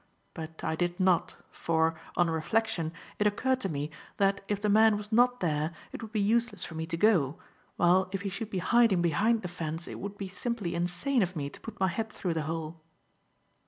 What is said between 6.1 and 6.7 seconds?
be useless